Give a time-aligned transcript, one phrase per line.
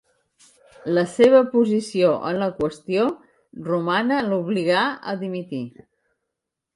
[0.97, 3.05] La seva posició en la Qüestió
[3.67, 5.63] Romana l'obligà a dimitir.